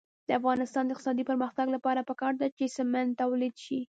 [0.27, 3.79] د افغانستان د اقتصادي پرمختګ لپاره پکار ده چې سمنټ تولید شي.